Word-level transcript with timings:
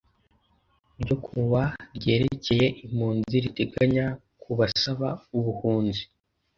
ryo 1.01 1.15
ku 1.23 1.33
wa 1.51 1.65
ryerekeye 1.97 2.65
impunzi 2.85 3.35
riteganya 3.45 4.05
ku 4.41 4.49
basaba 4.59 5.07
ubuhunzi 5.37 6.03